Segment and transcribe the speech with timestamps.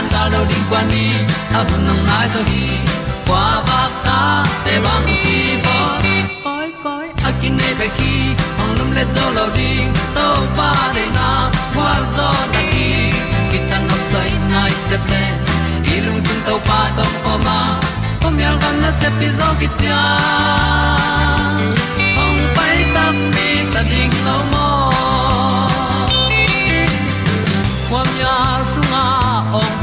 [0.00, 1.04] tan ga lo ding kwan ni
[1.58, 2.40] a bu nang mai zo
[3.68, 5.78] ba ta để băng đi bo
[6.44, 8.12] koi koi a kin nei pe ki
[8.78, 9.92] lum le zo lo ding
[10.56, 10.70] pa
[11.16, 11.28] na,
[11.74, 12.88] qua zo na đi.
[13.50, 15.22] Ki tan nok sai nai se ple
[16.06, 17.60] lung sun to pa tom ko ma.
[18.20, 20.02] Pom yal gần na se đi zo kia tia
[22.24, 22.40] ong
[22.94, 24.70] ta mi ta ding lo mo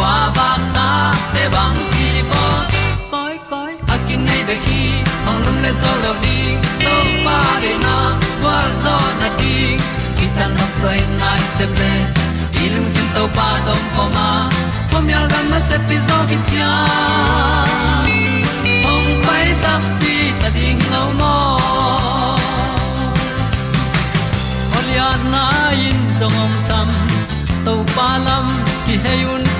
[0.00, 0.88] kwa ba ta
[1.32, 2.44] te bang ki bo
[3.12, 4.82] koi koi a kin nei be ki
[5.28, 6.38] ong lum le zo lo di
[6.84, 6.94] to
[7.24, 7.96] pa de na
[8.40, 9.56] kwa zo na ki
[10.36, 11.92] ta na sai nai se ple
[12.62, 14.28] i lung sin to pa tom ko ma.
[14.90, 16.72] Pom yal gam na se pi zo ki tia
[18.92, 21.36] ong pai ta pi ta ding lo mo
[24.78, 25.44] Olia na
[25.88, 26.88] in zong om sam
[27.64, 28.46] to pa lam
[28.86, 29.59] ki hay un ti e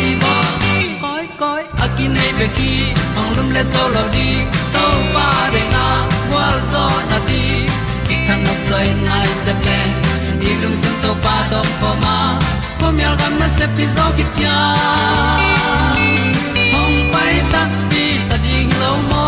[2.15, 2.71] nei pe ki
[3.19, 4.27] ong lum le to lo di
[4.73, 4.85] to
[5.15, 5.83] pa de na
[6.33, 7.43] wa zo na di
[8.07, 9.79] ki kan nok sai nai se ple
[10.41, 12.15] ni lung sun to pa do po ma
[12.79, 14.57] po mi al gam na se pi zo ki tia
[16.73, 17.61] hong pai ta
[17.91, 19.27] pi ta ding lo mo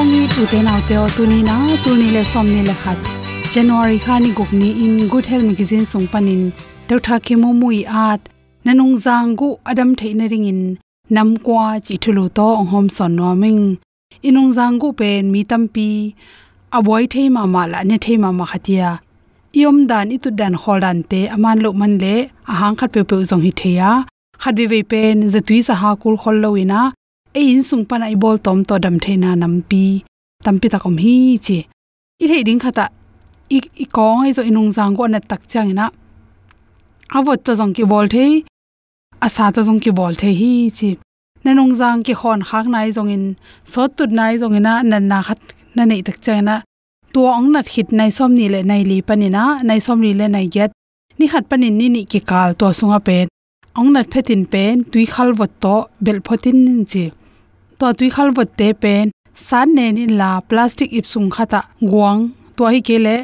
[0.00, 1.56] ong ni tu te na te o tu ni na
[1.86, 2.98] tu ni le som ni le khat
[3.54, 6.44] january khani gokni in good health magazine sung panin
[6.88, 8.22] deu tha ke mui at
[8.64, 10.62] nanung jang gu adam theina ringin
[11.14, 13.64] nam kwa chi thulu to hom son no ming
[14.26, 15.88] inung jang gu pen mi tampi
[16.76, 18.90] aboi thei ma ma la ne thei ma ma khatia.
[19.60, 22.14] Iom dan itu dan holdan te aman lo man le
[22.52, 23.90] ahang khat pe pe zong hi theya.
[24.42, 26.80] Khat ve ve pen zatui sa ha kul khol lo ina.
[27.38, 29.84] E in sung pan ai bol tom to dam theina nampi
[30.44, 31.14] tampi ta kom hi
[31.46, 31.58] chi.
[32.22, 32.84] I thei ding khata,
[33.56, 35.84] i i kong ai zo inung jang go na tak chang na
[37.16, 38.24] awot to jong ki bol the
[39.26, 40.90] asa to jong ki bol the hi chi.
[41.44, 43.24] Nanung jang ki khon khak nai jong in
[43.72, 45.40] sot tut nai jong ina nan na khat
[45.74, 46.56] na nei tak chang na
[47.12, 50.26] to ong nat hit nai som ni le nai li panina, nai som ri le
[50.34, 50.70] nai get.
[51.18, 53.26] Ni khat panin ni ni ki kal to sunga pen.
[53.78, 57.04] Ong nat phetin pen, tui khal vot to, bel photin nin chi.
[57.78, 59.10] To tui khal vot te pen,
[59.46, 61.60] san ne ni la plastic ip sung khata
[61.90, 62.20] guang.
[62.56, 63.16] To hi kele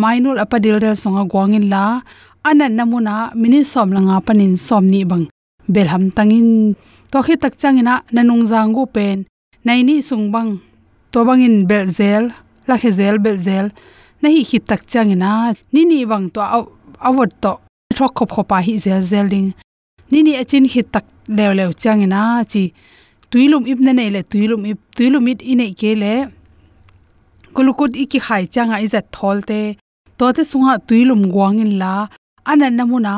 [0.00, 1.84] mainul apadil rel songa guang in la
[2.44, 5.24] anan namuna mini som langa panin som ni bang.
[5.68, 6.76] Belham tangin
[7.10, 9.26] to khi tak changina nanung zangu pen.
[9.64, 10.60] Nai ni sung bang.
[11.12, 12.24] To bangin belzel
[12.68, 13.66] la khezel belzel
[14.20, 16.40] na hi khi tak changina, ni ni bang to
[17.08, 17.52] awot to.
[17.96, 19.48] Thok khop khopa hi zel zel ding.
[20.10, 21.04] Ni ni achin khi tak
[21.36, 22.72] lew lew changina, chi
[23.30, 26.14] tuilum ip na nei le, tuilum ip, tuilum it inei ke le.
[27.54, 29.60] Kulukut iki khai changa izat tholte
[30.18, 31.94] to te sunga tuilum guangin la
[32.50, 33.14] anan namuna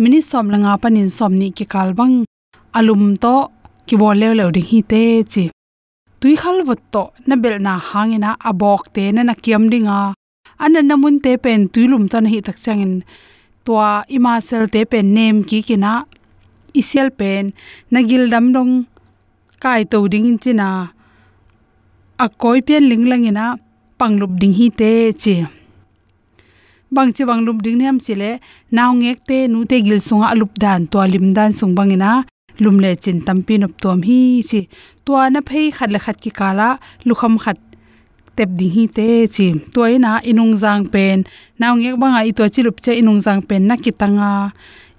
[0.00, 2.14] mini som langa panin somni ki kalbang,
[2.78, 3.34] alum to
[3.86, 5.02] ki bol le le ding hi te
[5.32, 5.44] chi.
[6.20, 9.98] Tui khal wat to, na bel na hangena abok te na na kiam dinga.
[10.64, 12.94] Anan namun te pen tuilum to na hi tak changin
[13.64, 15.92] tua ima sel te pen nem ki kina.
[16.80, 17.44] Isial pen,
[17.92, 18.72] na gil dam dong
[19.62, 20.68] kai to ding china.
[22.24, 23.46] A koi pen linglangina
[23.98, 24.90] panglup ding hi te
[25.22, 25.34] chi.
[26.94, 28.30] Bang chi bang lup ding niam chile
[28.76, 32.10] naw ngek te nu te gil sunga alup dan to lim dan sung bangina
[32.62, 34.20] lum le chin tampi nop tom hi
[34.50, 34.60] chi
[35.04, 36.68] to na phei khat le khat ki kala
[37.08, 37.58] lukham khat
[38.36, 41.18] tep ding hi te chi toina inung jang pen
[41.60, 44.30] naw ngek banga i to chi lup che inung jang pen na ki tanga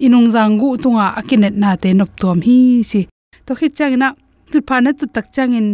[0.05, 2.57] inung jang gu tunga akinet na te nop tom hi
[2.89, 3.01] chi
[3.45, 4.07] to khit chang na
[4.51, 5.67] tu pha na tu tak chang in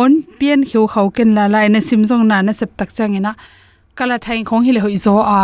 [0.00, 3.12] on pian khiu khau ken la lai na sim jong na na sep tak chang
[3.18, 3.32] ina
[3.98, 5.42] kala thain khong hi le hoi zo a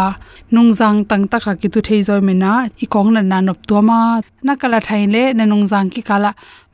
[0.55, 2.53] nung jang tang ta kha ki tu thei zo me na
[2.85, 3.99] i kong na na nop to ma
[4.47, 6.31] na kala thain le na nung jang ki kala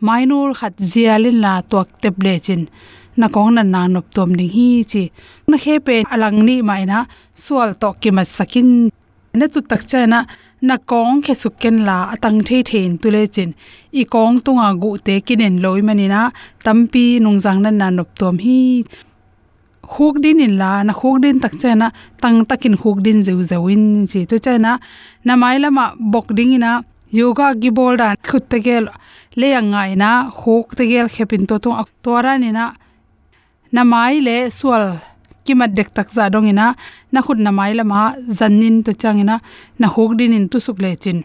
[0.07, 2.63] mainul khat zialin la tok tep le chin
[3.21, 5.05] na kong na na nop tom ding hi chi
[5.51, 6.99] na khe pe alang ni mai na
[7.45, 8.69] sual to ki ma sakin
[9.39, 10.21] na tu tak cha na
[10.69, 13.51] na kong khe su ken la atang thei thein tu le chin
[14.01, 16.23] i kong tunga gu te kinen loi mani na
[16.65, 18.59] tampi nung jang na na nop tom hi
[19.93, 21.89] khuk din in la, na khuk din tak chana
[22.23, 24.21] tang takin khuk din zeu zewin chi.
[24.31, 24.73] To chana
[25.27, 26.73] na mai lama bok ding ina,
[27.19, 28.85] yoga gi bol dan khut te gel
[29.41, 31.71] le angai na khuk te gel khepin to to
[32.05, 32.65] tora ni na
[33.75, 34.85] na mai le swal
[35.45, 36.67] kimat dek tak za dong ina,
[37.13, 38.01] na khut na mai lama
[38.39, 39.37] zannin to changina
[39.81, 41.19] na khuk din in tu suk le chin.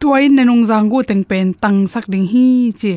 [0.00, 2.46] Tuain nanung zangu teng pen tang sak ding hi
[2.80, 2.92] chi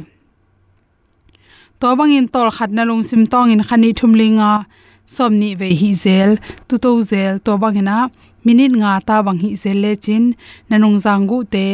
[1.80, 4.52] to bangin tol khat na lung sim tong in khani thumlinga.
[5.16, 6.32] Somni ve hi zel.
[6.68, 7.98] Tu to zel to bangina
[8.46, 10.24] minute nga ta bang hi zel le chin.
[10.70, 11.66] Nanung zangu te.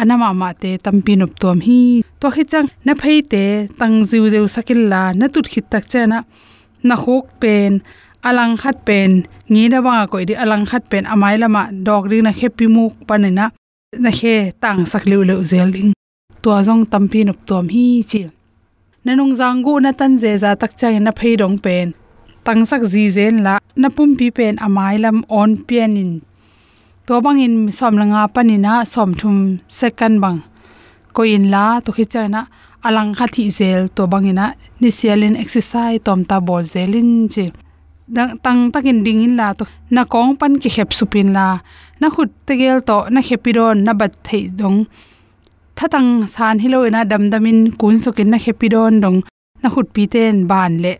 [0.00, 1.80] Anama ma te tampi nop tom hi.
[2.20, 3.44] To hi chang na phei te.
[3.78, 6.18] Tang ziu ziu sakil la na tut khit tak chana na
[6.88, 7.72] na hok pen.
[8.28, 9.10] Alang khat pen.
[9.50, 11.04] Ngi na banga ko di alang khat pen.
[11.12, 13.46] Amai lama dog ri na happy muk panena
[14.04, 15.92] na he tang sak liu liu zel ding.
[16.42, 18.20] To jong tampi nop tom hi chi
[19.06, 21.94] nanung zangu na tan je za tak chang na phei dong pen.
[22.44, 26.12] Tang sak ji zen la na pum pi pen amai lam on pian in
[27.06, 29.36] to bang in som langa panina som thum
[29.80, 30.38] second bang.
[31.14, 32.40] Ko in la to khi cha na
[32.86, 34.46] alang kha thi zel to bangina
[34.80, 37.46] ni sialin exercise tom ta bol zelin je
[38.16, 41.46] dang tang takin ding in la to na kong pan ki khep supin la.
[42.00, 44.78] Na khut tegel to na khepidon na bat thei dong
[45.78, 49.18] thatang san hiloina damdamin kun sukin na khepidon dong
[49.62, 50.94] na khut pi ten ban le.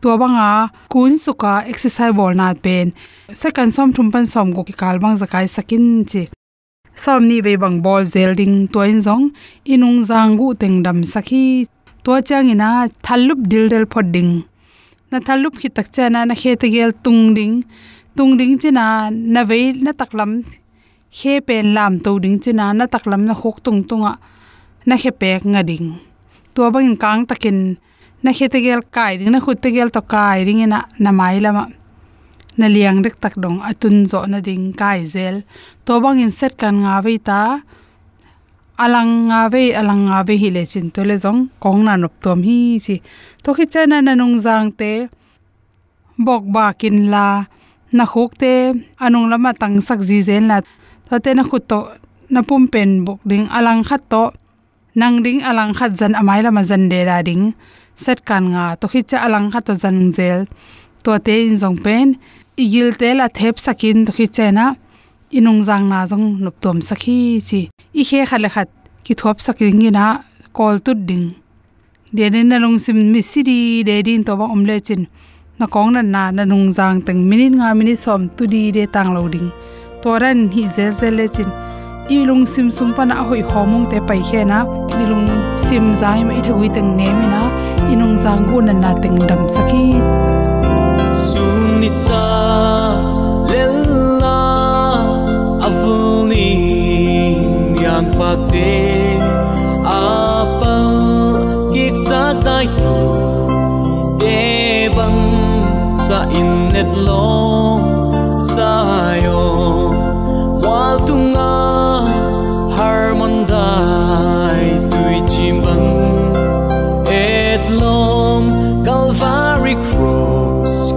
[0.00, 0.50] To banga
[0.92, 2.86] kun suka exercise bol na pen
[3.42, 6.22] second som thum pan som go ki kal bang zakai sakin chi.
[7.02, 9.24] Som ni ve bang bol zel ding to in zong.
[9.72, 11.44] Inung zang gu teng dam sakhi.
[12.04, 12.70] To chang ina
[13.06, 14.32] thalup dil del phod ding.
[15.10, 17.54] Na thalup khi tak cha na na khe te gel tung ding.
[18.16, 18.86] Tung ding china
[19.34, 20.30] na ve na taklam
[21.18, 24.12] khe pen lam to ding china na taklam na khok tung tunga
[24.86, 25.98] na khe pek nga ding.
[26.54, 27.78] To bang kang takin.
[28.22, 29.30] Na khe te gel kai ding.
[29.30, 30.80] Na khut te gel to kai ring ina.
[30.98, 31.64] Na mai lama.
[32.58, 33.58] Na liang rek tak dong.
[33.62, 35.42] Atun zo na ding kai zel.
[35.86, 37.62] To bang in set kan nga ve ta.
[38.80, 41.40] Alang nga ve alang nga ve hi le chin to le zong.
[41.62, 42.96] Kong na nop tom hi chi.
[43.42, 45.06] To khi chana na nong jang te.
[46.18, 47.46] Bok ba kin la.
[47.96, 48.54] Na khok te.
[49.04, 50.58] Anung lama tang sak ji zen la
[51.10, 51.78] to te na khut to
[52.34, 54.22] na pum pen bok ding alang khat to
[54.94, 57.44] nang ding alang khat zan amai lama zan de ra ding.
[58.02, 60.40] Set kan nga to khi cha alang khat to zan zel.
[61.02, 62.08] To te in jong pen
[62.62, 64.66] igil te la thep sakin to khi cha na
[65.38, 67.60] inung jang na jong nup tom sakhi chi.
[68.00, 68.68] I khe khale khat
[69.04, 70.06] ki thop saking na,
[70.56, 71.26] kol tu ding.
[72.16, 75.02] De ne na long sim mi siri de din to ba omle chin.
[75.58, 78.82] Na kong na na na nung jang teng minin nga mini som tu di de
[78.94, 79.50] tang lo ding
[80.02, 81.50] toran hi zezele chin
[82.14, 84.60] i lung sim sum pa na hoi homung te pai he na.
[84.96, 85.28] Ni lung
[85.64, 87.42] sim zai mai thawi teng ne mi na
[87.92, 89.84] inung zang gu na na teng dam sakhi.
[91.26, 92.24] Sunisa
[93.52, 94.42] lella
[95.68, 96.50] avuni
[97.84, 98.74] yang pate
[99.86, 100.76] apa
[101.72, 102.98] kitsa dai tu,
[104.20, 104.38] te
[104.96, 105.22] bang
[106.06, 107.82] sa in net long
[108.54, 108.89] sa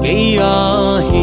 [0.03, 1.22] Gaya hi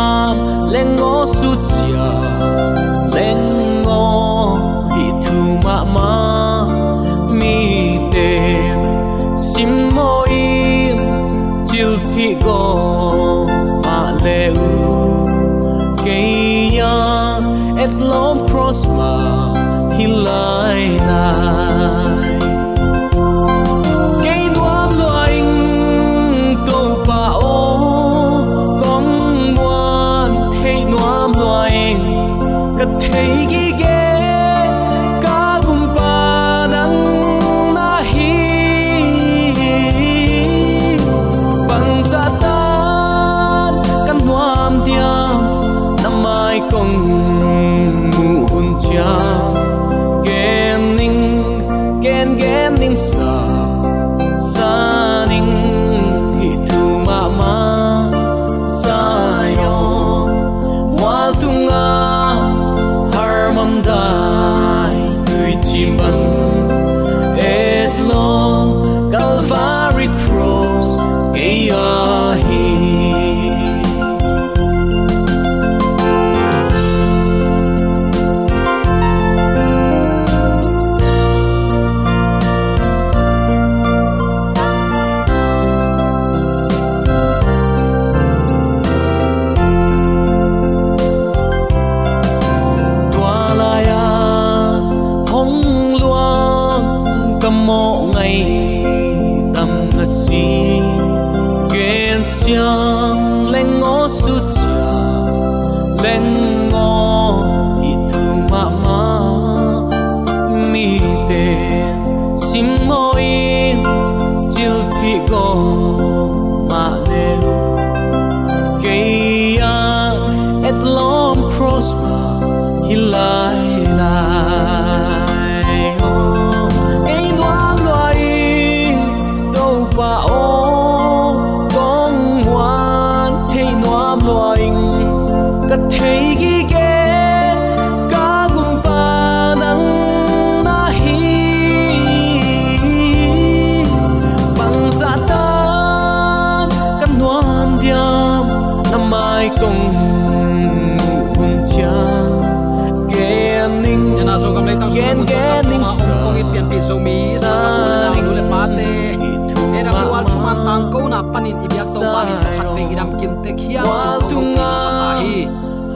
[161.51, 164.71] na panin ibyak to ba hin khat pe idam kim te khiam chin to ma
[164.89, 165.47] sa hi.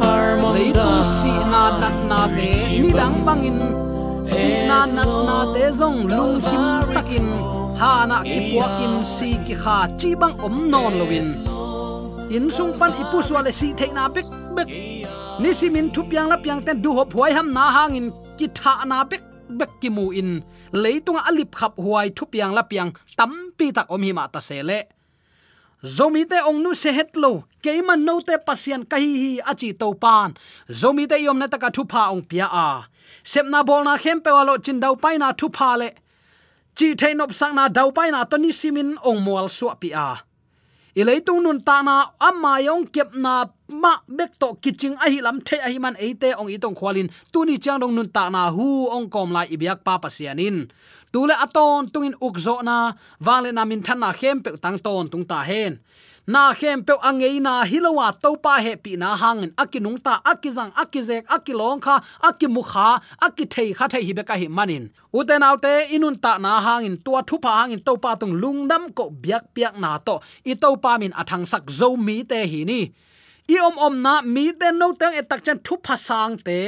[0.01, 2.49] harmon leitung si na nat na te
[2.81, 3.59] ni dang bangin
[4.23, 7.27] si na nat na te zong lung kim takin
[7.79, 9.77] ha na ki puakin si ki kha.
[9.99, 11.27] Chi bang om non lovin
[12.35, 14.27] in sung pan ipu swale si theina bek.
[14.55, 14.69] Bek
[15.41, 18.07] ni simin thupyang la pyang ten du hop huai ham na hangin
[18.39, 19.23] ki tha na bek
[19.59, 20.39] bek ki mu in.
[20.83, 24.94] Leitunga alip khap huai thupyang la pyang tampi tak om hi ma ta sele
[25.85, 29.93] zomi te ong nu se het lo keiman no te pasian kahi hi achi to
[29.93, 30.33] pan
[30.81, 32.89] zomi te yom na taka thupa ong pia a
[33.31, 35.89] sepna bol na khem pe walo chin dau pai na thupa le
[36.77, 39.89] chi thein op sang na dau pai na to ni simin ong mual su pi
[39.93, 40.09] a
[40.95, 41.95] ilei tung nun ta na
[42.27, 45.95] amma yong kep na ma bek to kiching a hi lam the a hi man
[46.01, 49.29] eite ong i tong khwalin tu ni chang dong nun ta na hu ong kom
[49.35, 50.57] lai ibyak pa pasianin
[51.15, 52.91] tule aton tungin ukzo na
[53.25, 55.79] wale na min than na khem pe tang ton tung ta hen.
[56.27, 59.51] Na khem pe angei na, hilowa topa he pi na hangin.
[59.63, 61.95] Akinung ta, akizang, akizek, akilong kha,
[62.27, 62.87] akimukha,
[63.25, 64.83] akithei kha thei hi ka hi manin.
[65.13, 69.79] Uten autte, inun ta na hangin, tua thupa hangin topa tung lungnam ko biak piak
[69.79, 70.19] na to.
[70.51, 72.81] I topa min athang sak zo mi te hi ni.
[73.53, 76.59] I om om na, mi te no tang etak chan thu pha sang te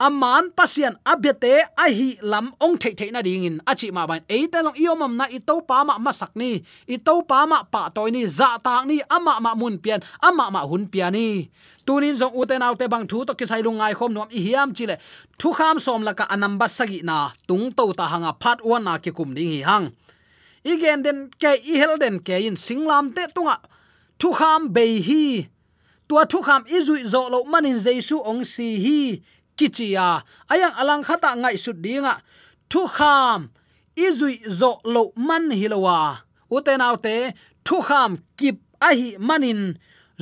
[0.00, 3.56] aman pasian abete ahi lam ong thei thei na ding in.
[3.68, 6.64] Achi ma ban e ta long iom na i to pa ma ma sak ni.
[6.88, 8.24] I to pa ma pa toy ni.
[8.24, 8.96] Za ta ni.
[9.16, 10.00] Ama ma mun pian.
[10.24, 11.50] Ama ma hun pian ni.
[11.86, 14.96] Tunin zong uten autte bang thu to kisai lungai khom nom i hiam chile.
[15.40, 17.30] Thu kham som la ka anamba sagi na.
[17.48, 19.86] Tung to ta hanga phat wan na ki kum ding hi hang.
[20.64, 23.56] Igen den ke, i hel den ke in singlam te tunga.
[24.20, 25.48] Thu kham be hi.
[26.08, 29.00] Tua thu kham izui zo lo manin jesu ong si hi
[29.60, 30.24] kichia.
[30.48, 32.14] Ayang alang khata ngai su dinga.
[32.72, 33.40] Thu kham,
[34.06, 36.24] izui zo lo man hilowa.
[36.56, 37.16] Uten autte
[37.66, 38.56] thu kham kip
[38.88, 39.76] ahi manin.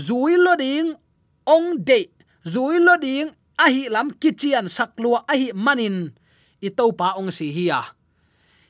[0.07, 0.89] Zui lo ding,
[1.55, 2.01] ong de.
[2.53, 3.31] Zui lo ding,
[3.65, 5.97] ahi lam kichian saklua ahi manin.
[6.67, 7.81] Itopa pa ong si hiya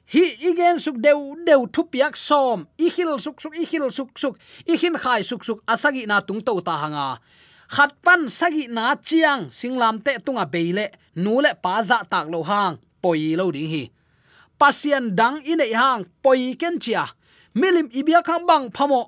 [0.09, 2.67] hi igen suk deu deu thu piak som.
[2.79, 4.39] I hil suk suk, i hil suk suk.
[4.67, 7.21] I hin khai suk suk asagi na tung to ta hanga
[7.75, 10.87] khat pan sagi na chiang singlam te tunga beile
[11.23, 13.85] nu le pa za tak lo hang poi lo ding hi
[14.61, 17.05] pasian dang in ei hang poi ken chia
[17.61, 19.03] milim ibia khang bang phamo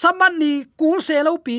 [0.00, 1.58] saman ni kul se lo pi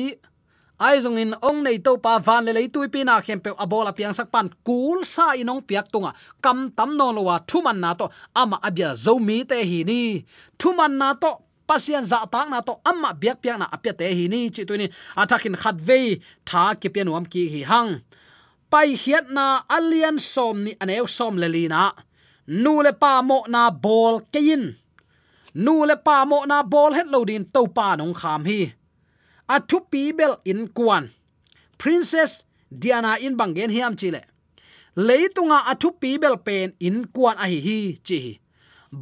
[0.84, 3.50] ai zong in ong nei to pa van le lei tui pi na khem pe
[3.64, 6.10] abola piang sak pan kul sa inong piak tunga
[6.42, 8.10] kam tam no lo wa thuman na to.
[8.34, 10.26] Ama abia zo mi te hi ni.
[10.58, 11.30] Thuman na to
[11.68, 14.40] pasian za tak na to amma biak piak na apya te hi ni.
[14.54, 17.90] Chi tu ni atakin khat ve tha ki pian wam ki hi hang.
[18.70, 19.46] Pai hiat na
[19.76, 21.92] alien som ni aneu som le lina
[22.46, 24.62] nu le pa mo na bol kein
[25.64, 28.60] nu le pa mo na bol het lo din to pa nong kham hi.
[29.54, 31.04] A thu pi bel in kwan
[31.80, 32.32] princess
[32.80, 34.22] diana in bangen hiam chile
[35.06, 38.20] leitunga athu pi bel pen in kwan a hi hi chi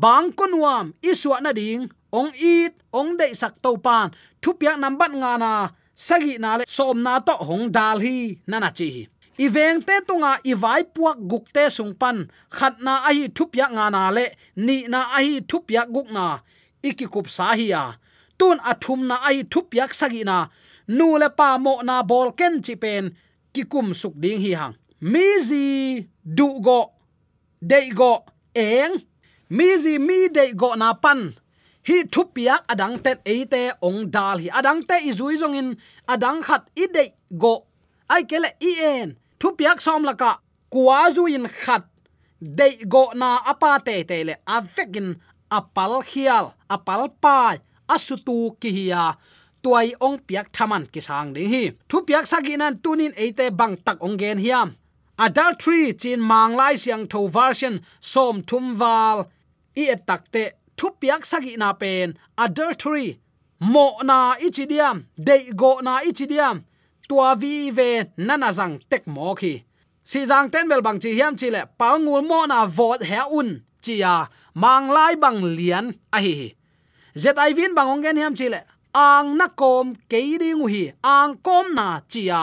[0.03, 4.13] bang konwam iswa na ding ong it, ong de sak to pan.
[4.43, 5.53] Thu piak nambat nga na,
[5.95, 10.83] sagi na le som na to hong dal hi nana chi iveng te tunga vai
[10.95, 12.29] puak guk te sung pan.
[12.51, 15.89] Khat na a hi thu piak nga na le, ni na a hi thu piak
[15.95, 16.39] guk na.
[16.83, 17.95] Ikikup sa hi ya.
[18.39, 20.49] Tun athum na ai thu yak sagi na.
[20.89, 23.05] Nu le pa mo na bol ken chi pen,
[23.55, 24.75] ki kum suk ding hi hang.
[25.01, 26.91] Mi zi, du go
[27.61, 28.95] de go, eng.
[29.57, 31.33] Mi zi, mi de go na pan
[31.89, 34.49] hi thup yak adang tet eite ong dal hi.
[34.59, 35.69] Adang te izui zong in
[36.09, 37.05] adang khat i de
[37.43, 37.55] go.
[38.09, 40.39] Ai kele i en thup yak som laka
[40.71, 41.85] kwa zu in khat
[42.41, 44.35] de go na apa te te le.
[44.47, 45.17] Avekin
[45.51, 49.17] apal khial, apal pai, asutu ki hiya
[49.63, 51.65] tuai ong piak thaman ki sang ding hi.
[51.89, 54.75] Thu piak saginan tunin eite bang tak ong gen hiam.
[55.19, 59.19] Adultery chin mang lai siang tho version som thum wal
[59.77, 60.45] i takte
[60.83, 63.09] thu piak sagi na pen adultery.
[63.73, 64.97] Mo na ichidiam.
[65.27, 66.57] De go na ichidiam.
[67.09, 69.63] Tua vi ve nana zang tek mo khi
[70.11, 73.21] si zang ten bel bang chi hiam chi le pa ngul mo na vot he
[73.39, 73.49] un
[73.85, 74.15] chia
[74.63, 76.35] mang lai bang lian a hi
[77.23, 78.61] zet ai vin bangong gen hiam chile
[78.95, 80.85] ang na kom ke ding hi
[81.17, 82.43] ang kom na chia.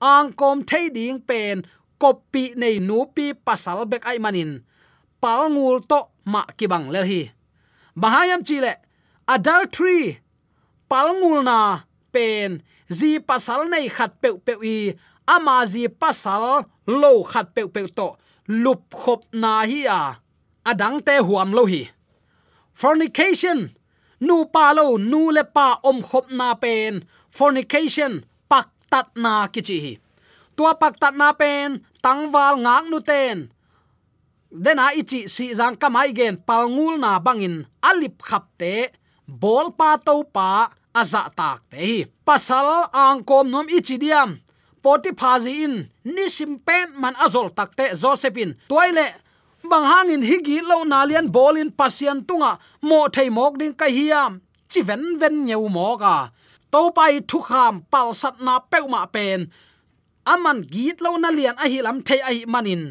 [0.00, 1.56] Ang kom thei ding pen
[2.02, 4.52] copy nei nu pi pasal bek ai manin
[5.22, 6.00] pal ngul to
[6.32, 7.22] ma kibang lel hi
[8.02, 8.72] mahayam chile
[9.26, 10.22] adultery.
[10.88, 11.08] Pal
[11.44, 12.62] na pen.
[12.88, 14.96] Zi pasal nei khat pe pe i.
[15.28, 18.16] Ama zi pasal lo khat pe pe to.
[18.48, 20.16] Lup khop na hi a.
[20.64, 21.82] Adang te huam lo hi.
[22.72, 23.58] Fornication.
[24.20, 27.04] Nu pa lo, nu le pa om khop na pen.
[27.30, 28.24] Fornication.
[28.48, 29.92] Pak tat na ki chi hi.
[30.56, 33.52] Tua pak tat na pen tangwal ngang nu ten.
[34.48, 38.74] Dena ichi si jang kamai gen palngul na bangin alip khap te,
[39.26, 40.68] bol pa to pa
[41.00, 41.96] aza tak te hi.
[42.26, 44.36] Pasal angkom nom ichidiam
[44.82, 45.74] poti phazi in,
[46.04, 49.08] ni simpen man azol takte josephine toile
[49.70, 52.52] bang hangin higi lo nalian bolin pasian tunga,
[52.88, 56.30] mo thei mok ding ka hiam chi ven ven nyeu mo ka
[56.72, 59.40] to pai thu kham pal sat na peu ma pen.
[60.32, 62.82] Aman git lo na lian a hi lam thei a hi manin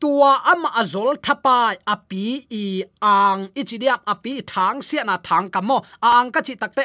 [0.00, 3.48] tua ama azol thapa api i ang.
[3.60, 6.84] Ichidiam api thang sia na thang kamo ang ka chi takte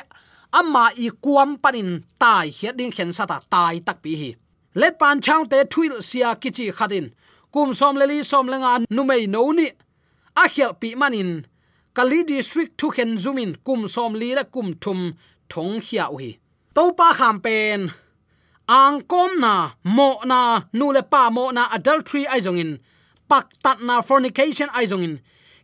[0.60, 1.90] amma i kuam panin
[2.22, 2.48] tai.
[2.58, 4.30] Hiat ding khen sa ta tai tak pi hi.
[4.76, 7.08] Let pan chang te thuil sia kichi khadin.
[7.54, 9.68] Kum som leli som lenga numei no ni.
[10.42, 11.32] A khel pi manin.
[11.96, 15.00] Kali district thu khen zumin kum som li la kum thum
[15.52, 16.32] thong hia u hi.
[16.76, 17.82] To pa kham pen.
[18.72, 22.62] Ang kom na, mo na, nu le pa mo na adultery ai zong
[23.32, 25.20] in pak tat na fornication ai zong in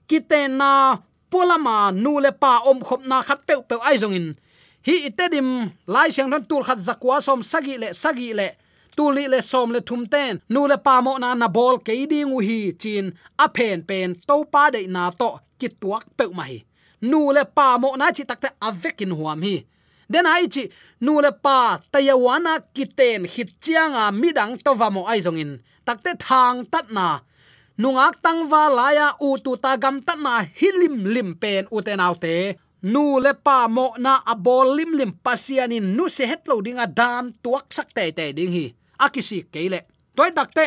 [0.08, 0.97] kiten na
[1.30, 4.36] polama nule pa om khop na khat pe pe ai in
[4.88, 8.49] hi itedim lai siang ran tul khat zakwa som sagi le sagi le.
[8.97, 10.41] Tuli le som le thum ten.
[10.49, 14.15] Nu le pa mo na na bol ke di ngu hi, chin a pen pen
[14.27, 16.65] to pa de na to ki tuak pe mai
[17.01, 19.56] nu le pa mo na chi takte avekin huam hi.
[20.10, 20.63] Den ai chi,
[21.06, 25.51] nu le pa tayawana kiten hit chianga midang to va mo ai zong in
[25.86, 27.19] takte thang tat na
[27.77, 32.15] nungak tangwa laya u tu ta gam ta na hilim lim pen u te nau
[32.17, 32.57] te.
[32.81, 37.33] Nu le pa mo na abol lim lim pasianin nu se het lo dinga dan
[37.43, 38.65] tuak sak te te ding hi.
[39.05, 39.79] Akisi keile
[40.17, 40.65] toy dakte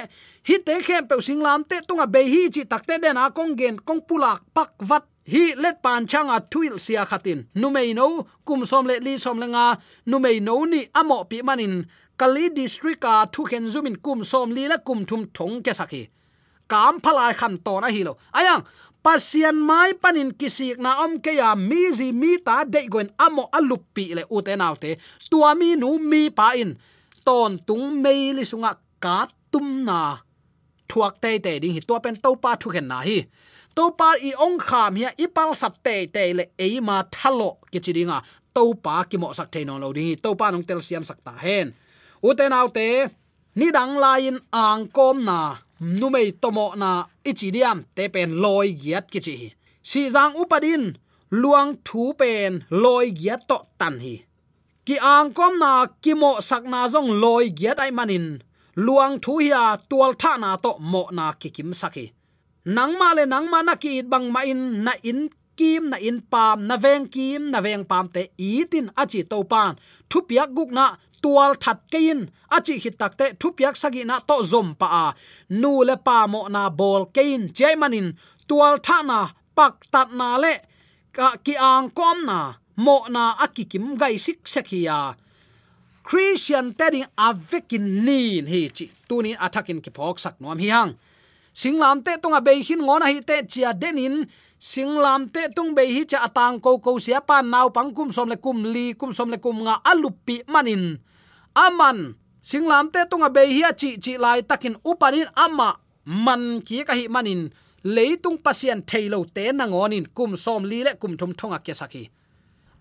[0.49, 3.77] hi te khem pe singlam te tunga be hi chi takte den a kong gen
[3.87, 5.05] kong pulak pak vat.
[5.31, 7.46] Hi let pan changa tuil sia khatin.
[7.55, 9.79] Numei no, kum som le li som lenga
[10.11, 11.85] numei no ni amo pi manin.
[12.20, 16.03] Kali district a thu khen zumin kum som li la kum thum thong ke sakhi
[16.73, 18.13] kam phalai khan to na hi lo.
[18.39, 18.63] Ayang
[19.05, 23.45] pasian mai panin kisik na om ke ya mi zi mi ta de goin amo
[23.59, 24.55] alupi le u te
[25.31, 26.71] tua mi nu mi pa in.
[27.27, 28.73] Ton tung mei li sunga
[29.05, 29.17] ka
[29.53, 30.01] tum na.
[30.89, 31.81] Thuak te te ding hi.
[31.89, 33.19] To pen to pa thu khen na hi.
[33.77, 37.51] To pa i ong kham hi i pal sat te te le e ma thalo
[37.71, 38.19] ki chidinga
[38.55, 41.19] to pa ki mo sak the no lo ding to pa nong tel siam sak
[41.27, 41.67] ta hen.
[42.27, 42.47] U te
[43.59, 46.90] ni dang lain ang kom na numei tomo na
[47.25, 49.37] ichidiam te pen loi giat ki chi
[49.83, 50.85] si jang upadin,
[51.31, 54.16] luang thu pen loi giat to tan hi.
[54.87, 58.27] Ki ang kom na ki mo sak na jong loi giat ai manin
[58.87, 62.07] luang thu hiya tual tha na to mo na ki kim saki
[62.64, 66.21] nang ma le nang ma na ki bang ma in, na in kim, na in
[66.21, 69.77] pam, na veng kim, na veng pam te itin tin achi to pan.
[70.11, 72.31] Thu piak guk na tual that kein.
[72.51, 75.07] Achi hi takte thupiak sagi na to zom pa a.
[75.61, 77.53] Nu le pa mo na bol kein.
[77.53, 78.17] Chai manin,
[78.49, 80.55] tual tha na, pak tat na le,
[81.13, 82.39] ka ki ang kom na,
[82.77, 85.15] mo na akikim gai sik sekhia
[86.11, 88.91] christian teding avekin nin hi chi.
[89.07, 90.99] Tunin attacking ki phok sak nom hi hang.
[91.55, 94.27] Singlam te tonga be hin ngona hi te chia denin.
[94.59, 98.37] Singlam te tung be hi cha atang ko ko sia pa naw pangkum som le
[98.37, 100.99] kum li, kum som le kum nga alupi manin
[101.55, 105.71] aman singlam te tunga be hi chi chi lai takin upanin ama.
[106.05, 107.51] Man ki ka hi manin,
[107.85, 112.11] leitung pasien thailo te nangonin, kum som li le kum thum thonga ke saki.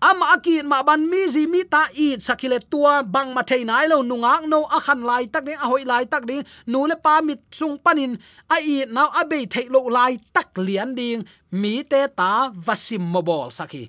[0.00, 3.86] Ama akin ma ban mi zi mi ta i sakile tua bang ma thei nai
[3.92, 6.96] lo nungak no a khan lai tak ding a hoi lai tak ding, nu le
[6.96, 8.16] pa mit sung panin,
[8.54, 11.20] a i naw a be thei lo lai tak lian ding,
[11.60, 12.30] mi te ta
[12.66, 13.84] vasim mobol saki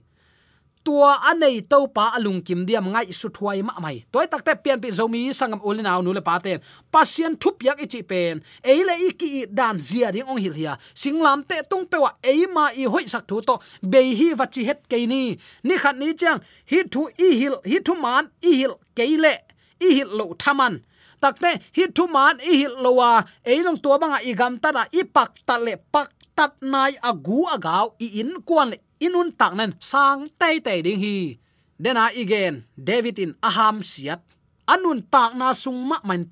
[0.83, 4.03] tua anei to pa alung kim diam ngai su thuai ma mai.
[4.11, 6.59] Toy takte pian pi zomi sangam ulinaw nu le paten
[6.93, 8.41] pasien thup yak ichi pen.
[8.63, 10.73] Eile iki dan zia ding ong hil hia.
[10.93, 13.55] Singlam te tung pewa eima i hoi sak thu to.
[13.91, 15.37] Be hi vachi het ke ni.
[15.63, 16.39] Ni khat ni chang,
[16.71, 19.33] hi thu i hil, hi thu man i hil keile
[19.81, 20.79] i hil lo thaman
[21.21, 23.11] takte hi thu man i hil lowa
[23.53, 27.39] eilong tua banga i gam ta da i pak ta le, pak tat nai agu
[27.55, 31.41] agaw i in kwan le inun tak nan sang tay tay ding hi.
[31.81, 34.21] Dena igen, david in aham siat.
[34.69, 36.29] Anun tak na sung ma man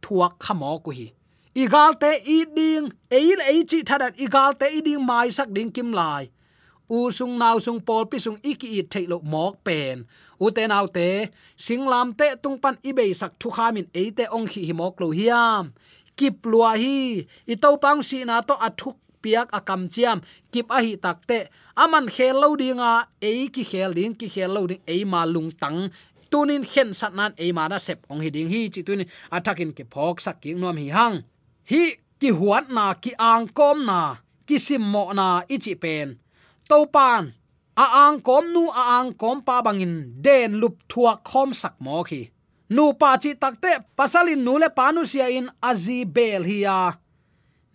[0.00, 1.12] thuak khamo ku hi.
[1.56, 5.68] Igal te i ding, eil ei chi thadat igal te i ding mai sak ding
[5.68, 6.24] kim lai.
[6.88, 10.04] U sung nau sung pol pi sung iki i thailo mok pen.
[10.40, 11.08] U te nau te
[11.64, 15.08] singlam te tung pan i be sak thu khamin e te ong hi mok lo
[15.18, 15.72] hiam.
[16.16, 20.22] Kip lua hi, i to pang si na to athuk piak akam chiam,
[20.54, 24.62] kip a hi takte aman khel lo dinga e ki khel ding, ki khel lo
[24.70, 25.90] ding e ma lung tang.
[26.30, 29.74] Tunin khen sat nan e ma na sep ong hi ding hi, chi tunin atakin
[29.76, 31.16] ke phok sak ki nom hi hang.
[31.70, 31.82] Hi,
[32.20, 34.00] ki huat na, ki ang kom na,
[34.46, 36.14] ki sim mo na ichi pen.
[36.70, 37.34] To pan
[37.74, 42.06] a ang kom nu, a ang kom pa bangin, den lup thua khom sak mo
[42.06, 42.22] khi.
[42.74, 46.78] Nu pa chi takte pasalin nu le panu sia in azi bel hiya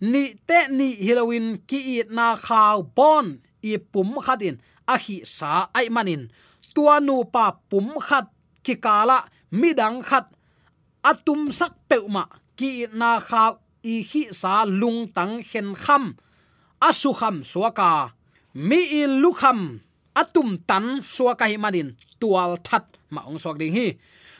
[0.02, 4.58] ni te ni halloween ki it na khaw bon i pum khatin
[4.92, 6.26] a hi sa ai manin.
[6.74, 8.26] Tua nu pa pum khat
[8.66, 9.18] ki kala
[9.60, 10.26] midang khat.
[11.10, 12.24] Atum sak peuma
[12.58, 13.52] ki na khaw
[13.86, 16.04] i hi sa lung tang hen kham.
[16.88, 17.90] Asu kham suaka
[18.68, 19.60] mi in lu kham
[20.20, 21.94] atum tan suaka hi manin.
[22.20, 23.86] Tual that, ma ong sok ding hi.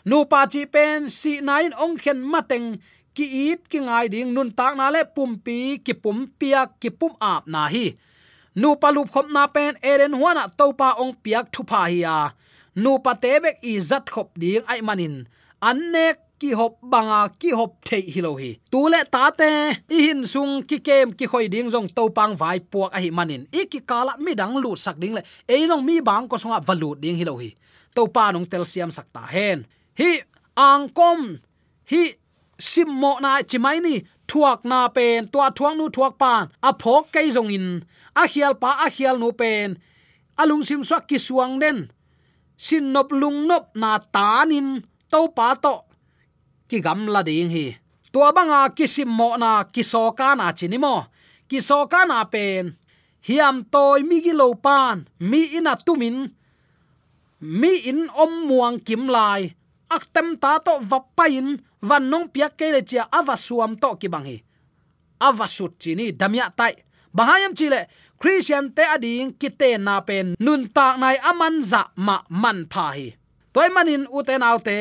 [0.04, 2.82] Nu pa chi pen si nine ong khen mateng
[3.14, 6.90] ki it, ki ngai ding, nun tak na le, pum pi, ki pum pia, ki
[6.90, 7.92] pum ap na hi.
[8.54, 12.16] Nu palup khop na pen eren huana topa ong piak thu pa hi ya
[12.74, 15.24] nu pa te bek i zat khop ding ai manin.
[15.62, 18.56] Annek ki hop banga, ki hop the hi lo hi.
[18.70, 19.48] Tu le ta te,
[19.92, 23.10] i hin sung, ki kem, ki khoi ding jong to pang vai puak a hi
[23.10, 23.46] manin.
[23.52, 26.60] I ki kala mi dang lu sak ding le e jong mi bang ko songa
[26.60, 27.52] valu ding hilo hi.
[27.94, 29.66] To pa nong tel siam sak ta hen.
[30.00, 30.24] Hi,
[30.56, 31.36] ang kom.
[31.92, 32.02] Hi
[32.70, 33.94] sim mo na chimai ni,
[34.30, 37.66] thuak na pen, tua thuang nu thuak pan, a phok kai zong in,
[38.20, 39.68] a hial pa, a hial nu pen.
[40.40, 41.78] Alung sim swak ki suang den
[42.56, 44.68] sin nop lung nop na tanin
[45.10, 45.74] to pa to.
[46.68, 47.66] Ki gam la ding hi.
[48.12, 50.96] Tua banga ki sim mo na, ki so ka na chini mo.
[51.48, 52.72] Ki so ka na pen.
[53.26, 54.96] Hiam toy mi gi lo pan,
[55.30, 56.16] mi ina tumin
[57.40, 59.42] mi in om muang kim lai.
[59.94, 64.08] Ak tem ta to vapain van nong piak ke le chia ava suam to ki
[64.08, 64.38] bang hi
[65.22, 66.74] ava sut chi ni damya tai.
[67.12, 67.86] Bahayam chile
[68.18, 73.12] christian te ading kite na pen, nun ta nai aman za ma man pha hi
[73.52, 74.76] toy manin uten autte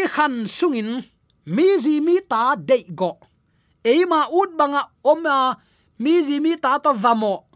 [0.00, 1.00] i khan sungin
[1.46, 3.16] mi ji mi ta de go.
[3.82, 5.56] Eima ut banga oma
[5.98, 7.48] mi ji mi ta to vamo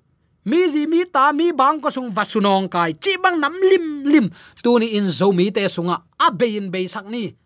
[0.48, 2.96] mi ji mi ta mi bang ko sung vasunong kai.
[2.96, 4.26] Chi bang nam lim lim,
[4.64, 7.36] tu ni in zo mi te sunga, a bein be sak ni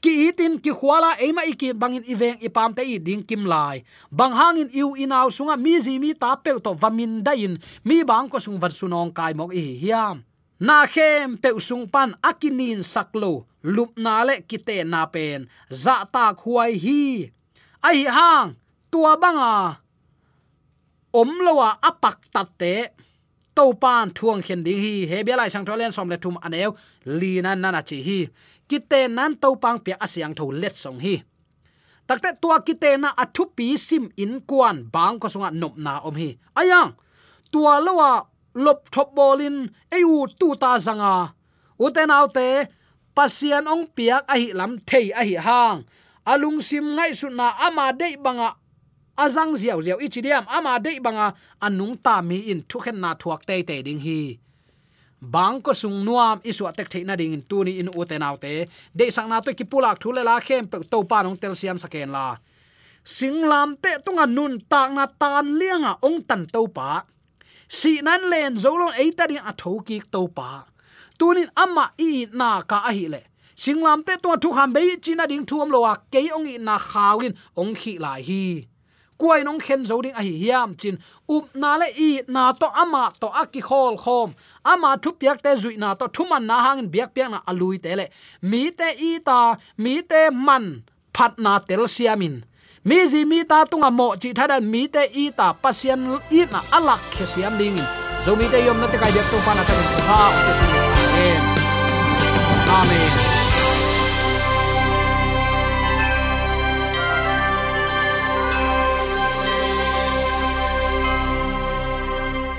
[0.00, 3.82] ki itin, ki khwala eima iki bangin iveng ipam te i ding kim lai.
[4.10, 7.58] Bang hangin iu inaw sunga, mi zi mi ta pe to vamin dain.
[7.84, 10.22] Mi bang ko sung vasunong kai mok i hiam.
[10.58, 15.46] Na khem pe sung pan akinin saklo lup na le kite na pen.
[15.70, 17.30] Za ta khuai hi.
[17.82, 18.58] Ai hang,
[18.90, 19.78] tua banga.
[21.14, 22.90] Om lowa apak tatte
[23.54, 25.06] to pan thuang khen ding hi.
[25.10, 26.74] He bia lai sang tholen som le thum aneu.
[27.06, 28.20] Li na na na chi hi
[28.68, 31.16] kite nan to pang pe asyang tho let song hi.
[32.08, 36.16] Takte tua kite na athu pi sim in kwan bang ko sunga nop na om
[36.20, 36.30] hi.
[36.60, 36.90] Ayang,
[37.52, 38.10] tua lowa
[38.64, 39.56] lop thop bolin
[39.92, 41.14] eu tu ta zanga.
[41.84, 42.48] Uten autte
[43.16, 45.84] pasian ong piak ahi lam thei ahi hang.
[46.32, 48.50] Alung sim ngai su na ama dei banga,
[49.16, 51.32] azang ziaw ziaw ichidiam ama dei banga,
[51.66, 54.20] anung ta mi in thu khen na thuak te te ding hi
[55.20, 59.28] bang ko sung nuam isu atek theina ding in tuni in uten autte de sang
[59.28, 62.38] na to ki pulak thule la khem pe to pa nong tel siam saken la.
[63.04, 67.02] Singlam te tunga nun tak na tan lianga ong tan to pa.
[67.68, 70.64] Si nan len zolon eita ding a thoki to pa.
[71.18, 73.22] Tunin ama i na ka a hi le.
[73.56, 76.78] Singlam te to thu kham be china ding thuam lo wa ke ong i na
[76.78, 78.68] khawin ong khi la hi
[79.20, 80.96] kuai nong khen zo ding a hi hiam chin.
[81.28, 84.34] Up na le i na to ama, to aki khol khom.
[84.64, 87.96] Ama thu piak te zui na to, thuman na hang biak piak na alui te
[87.98, 88.06] le
[88.42, 90.82] mi te i ta, mi te man,
[91.14, 92.36] phat na tel siamin.
[92.88, 96.00] Mi zi mi ta tunga mo, chi thadan mi te i ta pasian
[96.38, 97.78] i na alak khe siam ding
[98.24, 99.74] zo mi te yom na te kai biak to pa na ta
[100.08, 100.20] ha
[101.18, 101.42] amen.
[102.78, 103.27] Amen.